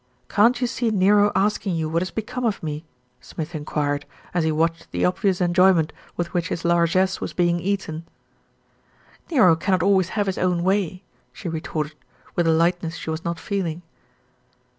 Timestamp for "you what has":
1.75-2.09